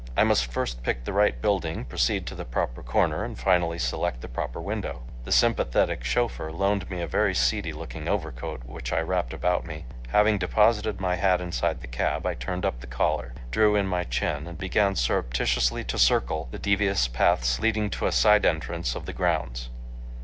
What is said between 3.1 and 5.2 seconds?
and finally select the proper window.